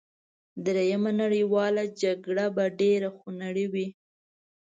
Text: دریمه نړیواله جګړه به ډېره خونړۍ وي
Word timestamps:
دریمه 0.65 1.11
نړیواله 1.21 1.83
جګړه 2.01 2.45
به 2.55 2.65
ډېره 2.79 3.09
خونړۍ 3.17 3.65
وي 3.73 3.87